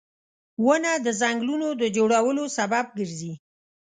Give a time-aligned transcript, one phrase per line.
[0.65, 3.33] •ونه د ځنګلونو د جوړولو سبب ګرځي